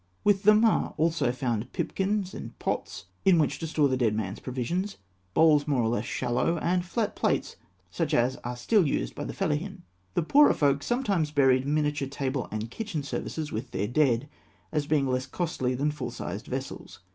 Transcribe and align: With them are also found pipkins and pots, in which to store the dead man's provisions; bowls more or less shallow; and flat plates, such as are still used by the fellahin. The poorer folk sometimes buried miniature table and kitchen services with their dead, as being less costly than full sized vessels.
With 0.23 0.41
them 0.41 0.65
are 0.65 0.95
also 0.97 1.31
found 1.31 1.71
pipkins 1.73 2.33
and 2.33 2.57
pots, 2.57 3.05
in 3.23 3.37
which 3.37 3.59
to 3.59 3.67
store 3.67 3.87
the 3.87 3.95
dead 3.95 4.15
man's 4.15 4.39
provisions; 4.39 4.97
bowls 5.35 5.67
more 5.67 5.83
or 5.83 5.89
less 5.89 6.05
shallow; 6.05 6.57
and 6.57 6.83
flat 6.83 7.15
plates, 7.15 7.55
such 7.91 8.11
as 8.15 8.35
are 8.37 8.55
still 8.55 8.87
used 8.87 9.13
by 9.13 9.25
the 9.25 9.33
fellahin. 9.33 9.83
The 10.15 10.23
poorer 10.23 10.55
folk 10.55 10.81
sometimes 10.81 11.29
buried 11.29 11.67
miniature 11.67 12.07
table 12.09 12.47
and 12.51 12.71
kitchen 12.71 13.03
services 13.03 13.51
with 13.51 13.69
their 13.69 13.87
dead, 13.87 14.27
as 14.71 14.87
being 14.87 15.05
less 15.05 15.27
costly 15.27 15.75
than 15.75 15.91
full 15.91 16.09
sized 16.09 16.47
vessels. 16.47 16.97